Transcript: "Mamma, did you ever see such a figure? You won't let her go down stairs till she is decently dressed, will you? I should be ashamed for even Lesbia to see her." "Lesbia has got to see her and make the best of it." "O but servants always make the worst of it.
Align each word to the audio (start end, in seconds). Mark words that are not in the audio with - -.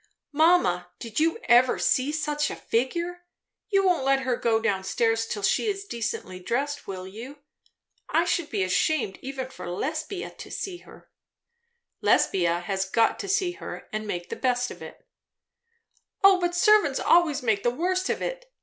"Mamma, 0.31 0.89
did 0.97 1.19
you 1.19 1.37
ever 1.43 1.77
see 1.77 2.11
such 2.11 2.49
a 2.49 2.55
figure? 2.55 3.23
You 3.69 3.85
won't 3.85 4.03
let 4.03 4.21
her 4.21 4.35
go 4.35 4.59
down 4.59 4.83
stairs 4.83 5.27
till 5.27 5.43
she 5.43 5.67
is 5.67 5.85
decently 5.85 6.39
dressed, 6.39 6.87
will 6.87 7.05
you? 7.05 7.37
I 8.09 8.25
should 8.25 8.49
be 8.49 8.63
ashamed 8.63 9.19
for 9.19 9.23
even 9.23 9.47
Lesbia 9.75 10.31
to 10.31 10.49
see 10.49 10.77
her." 10.77 11.11
"Lesbia 12.01 12.61
has 12.61 12.85
got 12.89 13.19
to 13.19 13.27
see 13.27 13.51
her 13.51 13.87
and 13.93 14.07
make 14.07 14.29
the 14.29 14.35
best 14.35 14.71
of 14.71 14.81
it." 14.81 15.05
"O 16.23 16.39
but 16.39 16.55
servants 16.55 16.99
always 16.99 17.43
make 17.43 17.61
the 17.61 17.69
worst 17.69 18.09
of 18.09 18.23
it. 18.23 18.51